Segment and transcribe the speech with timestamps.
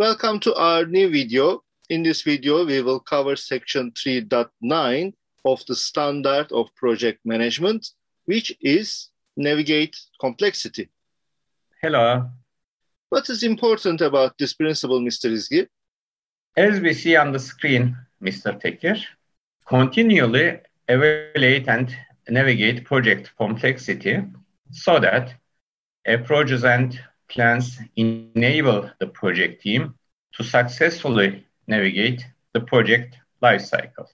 [0.00, 1.62] Welcome to our new video.
[1.90, 5.12] In this video, we will cover section 3.9
[5.44, 7.86] of the standard of project management,
[8.24, 10.88] which is navigate complexity.
[11.82, 12.30] Hello.
[13.10, 15.30] What is important about this principle, Mr.
[15.30, 15.68] Izgi?
[16.56, 18.58] As we see on the screen, Mr.
[18.58, 19.04] Tekir,
[19.68, 21.94] continually evaluate and
[22.26, 24.22] navigate project complexity
[24.70, 25.34] so that
[26.06, 26.98] approaches and
[27.30, 29.94] plans enable the project team
[30.34, 34.06] to successfully navigate the project lifecycle.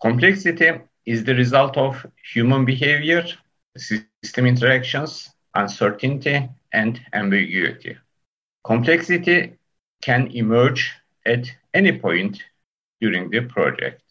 [0.00, 0.70] Complexity
[1.06, 3.24] is the result of human behavior,
[3.76, 7.96] system interactions, uncertainty, and ambiguity.
[8.64, 9.52] Complexity
[10.02, 10.92] can emerge
[11.26, 12.42] at any point
[13.00, 14.02] during the project.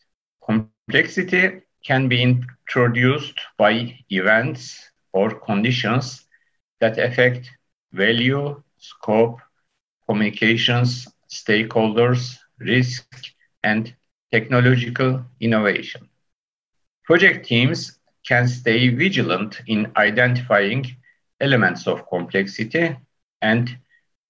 [0.45, 6.25] Complexity can be introduced by events or conditions
[6.79, 7.49] that affect
[7.91, 9.39] value, scope,
[10.07, 13.05] communications, stakeholders, risk,
[13.63, 13.93] and
[14.31, 16.07] technological innovation.
[17.05, 20.85] Project teams can stay vigilant in identifying
[21.39, 22.95] elements of complexity
[23.41, 23.77] and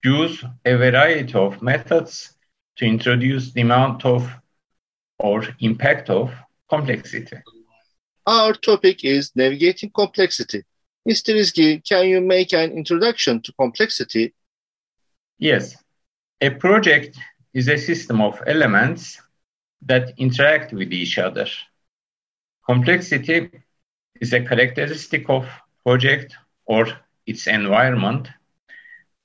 [0.04, 2.34] use a variety of methods
[2.76, 4.28] to introduce the amount of
[5.18, 6.32] or impact of
[6.68, 7.36] complexity.
[8.26, 10.64] Our topic is navigating complexity.
[11.08, 11.34] Mr.
[11.34, 14.34] Izgi, can you make an introduction to complexity?
[15.38, 15.76] Yes.
[16.40, 17.18] A project
[17.54, 19.20] is a system of elements
[19.82, 21.46] that interact with each other.
[22.66, 23.50] Complexity
[24.20, 25.48] is a characteristic of
[25.84, 26.36] project
[26.66, 26.86] or
[27.26, 28.28] its environment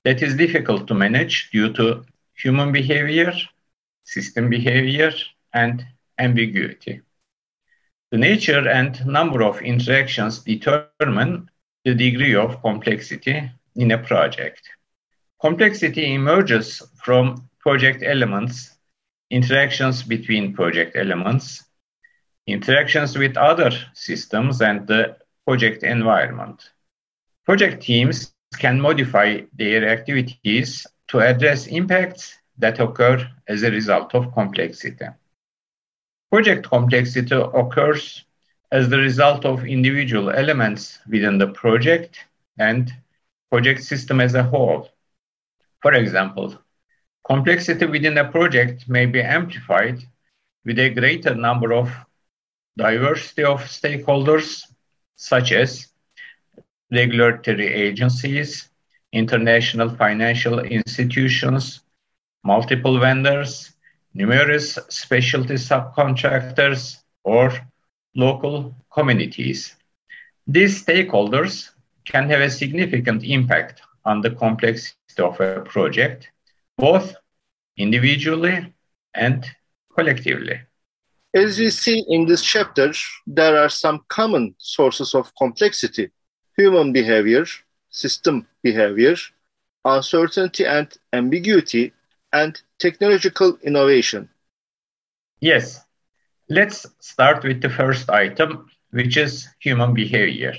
[0.03, 3.33] that is difficult to manage due to human behavior,
[4.03, 5.11] system behavior,
[5.53, 5.86] and
[6.17, 7.02] ambiguity.
[8.11, 11.50] The nature and number of interactions determine
[11.88, 14.61] the degree of complexity in a project.
[15.39, 18.75] Complexity emerges from project elements,
[19.30, 21.63] interactions between project elements,
[22.45, 25.15] interactions with other systems, and the
[25.45, 26.71] project environment.
[27.45, 34.33] Project teams can modify their activities to address impacts that occur as a result of
[34.33, 35.08] complexity.
[36.30, 38.25] Project complexity occurs
[38.72, 42.26] as the result of individual elements within the project
[42.58, 42.92] and
[43.50, 44.89] project system as a whole.
[45.82, 46.58] For example,
[47.26, 50.00] complexity within a project may be amplified
[50.66, 51.89] with a greater number of
[52.78, 54.64] diversity of stakeholders,
[55.16, 55.88] such as
[56.92, 58.70] regulatory agencies,
[59.14, 61.82] international financial institutions,
[62.44, 63.73] multiple vendors,
[64.14, 67.52] numerous specialty subcontractors, or
[68.17, 69.76] local communities.
[70.48, 71.70] These stakeholders
[72.05, 76.30] can have a significant impact on the complexity of a project,
[76.78, 77.16] both
[77.78, 78.73] individually
[79.14, 79.45] and
[79.95, 80.60] collectively.
[81.33, 82.92] As we see in this chapter,
[83.28, 86.10] there are some common sources of complexity
[86.58, 87.45] human behavior,
[87.89, 89.16] system behavior,
[89.86, 91.94] uncertainty and ambiguity,
[92.34, 94.28] and technological innovation.
[95.39, 95.86] Yes,
[96.49, 100.53] Let's start with the first item, which is human behavior.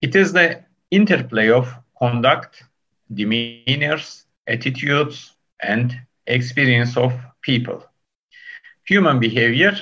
[0.00, 2.62] It is the interplay of conduct,
[3.12, 5.98] demeanors, attitudes, and
[6.28, 7.12] experience of
[7.42, 7.84] people.
[8.86, 9.74] Human behavior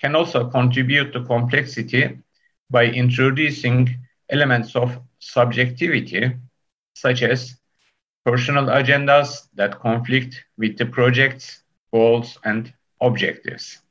[0.00, 2.18] can also contribute to complexity
[2.70, 3.94] by introducing
[4.30, 6.32] elements of subjectivity,
[6.94, 7.56] such as
[8.24, 13.83] personal agendas that conflict with the project's goals and objectives.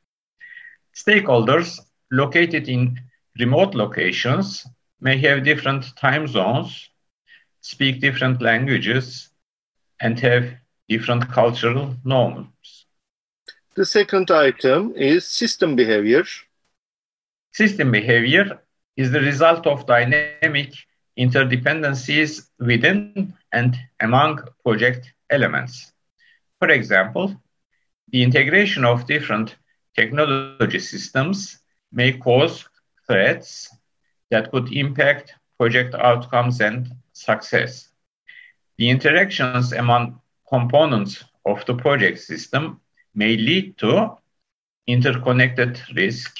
[0.95, 1.79] Stakeholders
[2.11, 2.99] located in
[3.39, 4.65] remote locations
[5.01, 6.89] may have different time zones,
[7.61, 9.29] speak different languages,
[9.99, 10.53] and have
[10.87, 12.85] different cultural norms.
[13.75, 16.25] The second item is system behavior.
[17.53, 18.61] System behavior
[18.95, 20.73] is the result of dynamic
[21.17, 25.91] interdependencies within and among project elements.
[26.59, 27.35] For example,
[28.09, 29.55] the integration of different
[29.95, 31.31] technology systems
[31.67, 32.39] may cause
[32.83, 33.49] threats
[34.13, 37.89] that could impact project outcomes and success.
[38.77, 42.79] The interactions among components of the project system
[43.13, 44.17] may lead to
[44.87, 46.35] interconnected risk,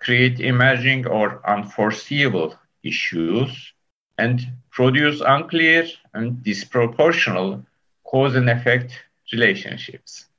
[0.00, 3.72] create emerging or unforeseeable issues,
[4.18, 4.40] and
[4.70, 7.64] produce unclear and disproportional
[8.04, 10.31] cause and effect relationships.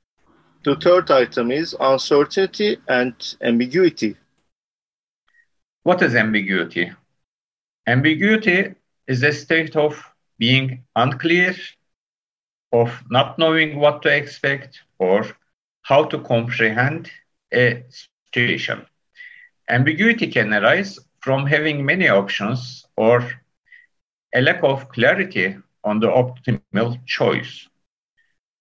[0.64, 4.16] The third item is uncertainty and ambiguity.
[5.82, 6.90] What is ambiguity?
[7.86, 8.74] Ambiguity
[9.06, 10.02] is a state of
[10.38, 11.54] being unclear
[12.72, 15.26] of not knowing what to expect or
[15.82, 17.10] how to comprehend
[17.52, 18.86] a situation.
[19.68, 23.22] Ambiguity can arise from having many options or
[24.34, 27.68] a lack of clarity on the optimal choice.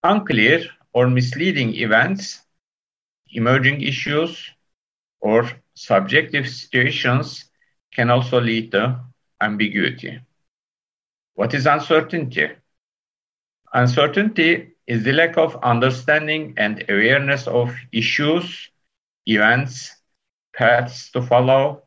[0.03, 2.39] Unclear or misleading events,
[3.31, 4.51] emerging issues,
[5.19, 7.45] or subjective situations
[7.93, 8.99] can also lead to
[9.41, 10.19] ambiguity.
[11.35, 12.49] What is uncertainty?
[13.73, 18.69] Uncertainty is the lack of understanding and awareness of issues,
[19.25, 19.95] events,
[20.55, 21.83] paths to follow,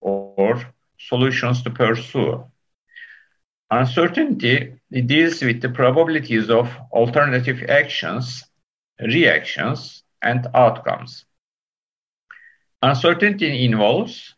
[0.00, 0.60] or
[0.98, 2.44] solutions to pursue.
[3.70, 8.47] Uncertainty deals with the probabilities of alternative actions,
[9.00, 11.24] reactions, and outcomes.
[12.82, 14.34] Uncertainty involves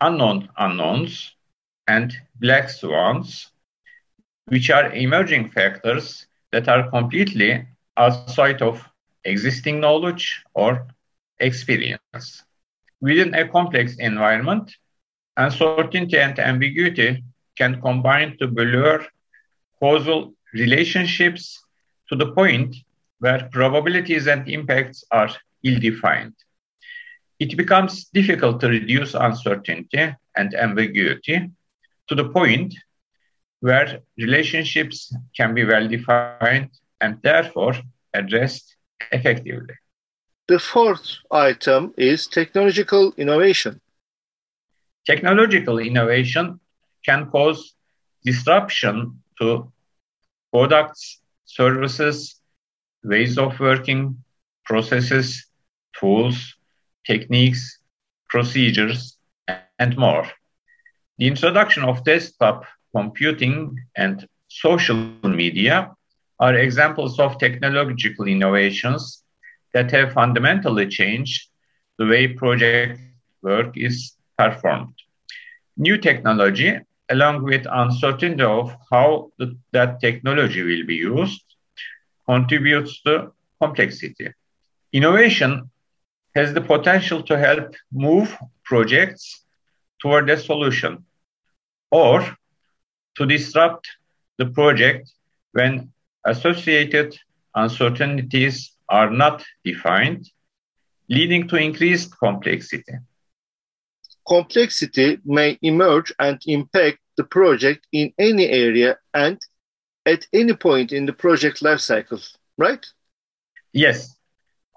[0.00, 1.34] unknown unknowns
[1.86, 3.50] and black swans,
[4.46, 8.82] which are emerging factors that are completely outside of
[9.24, 10.86] existing knowledge or
[11.40, 12.44] experience.
[13.00, 14.76] Within a complex environment,
[15.36, 17.22] uncertainty and ambiguity
[17.56, 19.04] can combine to blur
[19.78, 21.62] causal relationships
[22.08, 22.74] to the point
[23.18, 25.30] where probabilities and impacts are
[25.64, 26.34] ill-defined.
[27.38, 31.50] It becomes difficult to reduce uncertainty and ambiguity
[32.08, 32.74] to the point
[33.60, 36.70] where relationships can be well defined
[37.00, 37.74] and therefore
[38.14, 38.76] addressed
[39.12, 39.74] effectively.
[40.48, 43.80] The fourth item is technological innovation.
[45.06, 46.60] Technological innovation
[47.04, 47.74] can cause
[48.24, 49.70] disruption to
[50.52, 52.40] products, services,
[53.04, 54.22] ways of working,
[54.64, 55.46] processes,
[55.98, 56.54] tools,
[57.06, 57.78] techniques,
[58.28, 59.16] procedures,
[59.78, 60.26] and more.
[61.18, 62.64] The introduction of desktop
[62.94, 65.94] computing and social media
[66.40, 69.22] are examples of technological innovations
[69.74, 71.48] that have fundamentally changed
[71.98, 73.00] the way project
[73.42, 74.94] work is performed.
[75.76, 76.78] New technology,
[77.08, 79.30] along with uncertainty of how
[79.72, 81.42] that technology will be used,
[82.28, 84.28] contributes to complexity.
[84.92, 85.70] Innovation
[86.34, 89.44] has the potential to help move projects
[90.00, 91.04] toward a solution
[91.90, 92.36] or
[93.16, 93.88] to disrupt
[94.36, 95.10] the project
[95.52, 95.92] when
[96.24, 97.16] associated
[97.54, 100.30] uncertainties are not defined,
[101.08, 102.94] leading to increased complexity.
[104.26, 109.38] Complexity may emerge and impact the project in any area and
[110.08, 112.20] at any point in the project lifecycle,
[112.56, 112.84] right?
[113.72, 114.16] Yes.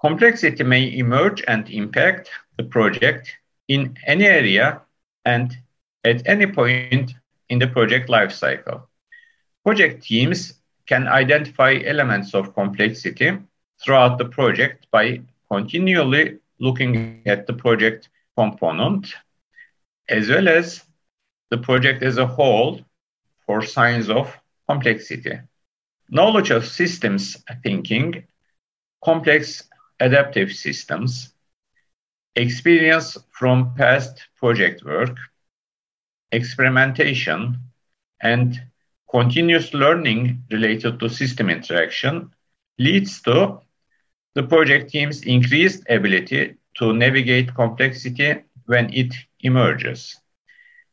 [0.00, 3.32] Complexity may emerge and impact the project
[3.68, 4.82] in any area
[5.24, 5.56] and
[6.04, 7.14] at any point
[7.48, 8.82] in the project lifecycle.
[9.64, 10.54] Project teams
[10.86, 13.38] can identify elements of complexity
[13.82, 19.14] throughout the project by continually looking at the project component
[20.08, 20.84] as well as
[21.50, 22.80] the project as a whole
[23.46, 25.40] for signs of complexity.
[26.08, 28.24] Knowledge of systems thinking,
[29.04, 29.64] complex
[30.00, 31.32] adaptive systems,
[32.36, 35.16] experience from past project work,
[36.32, 37.58] experimentation,
[38.20, 38.62] and
[39.10, 42.30] continuous learning related to system interaction
[42.78, 43.60] leads to
[44.34, 50.16] the project team's increased ability to navigate complexity when it emerges.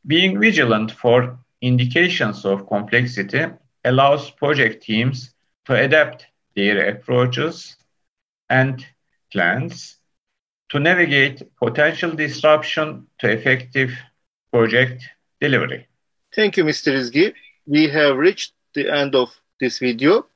[0.05, 3.45] Being vigilant for indications of complexity
[3.83, 5.33] allows project teams
[5.65, 7.75] to adapt their approaches
[8.49, 8.85] and
[9.31, 9.97] plans
[10.69, 13.91] to navigate potential disruption to effective
[14.51, 15.03] project
[15.41, 15.87] delivery.
[16.35, 16.93] Thank you, Mr.
[16.93, 17.33] Izgi.
[17.65, 20.27] We have reached the end of this video.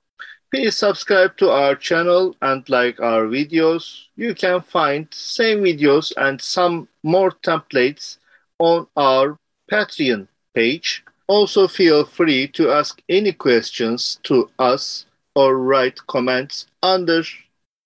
[0.51, 4.05] Please subscribe to our channel and like our videos.
[4.15, 8.17] You can find same videos and some more templates
[8.59, 9.37] on our
[9.71, 11.03] Patreon page.
[11.33, 17.23] Also feel free to ask any questions to us or write comments under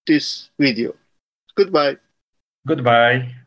[0.05, 0.93] this video.
[1.55, 1.95] Goodbye.
[2.67, 3.46] Goodbye.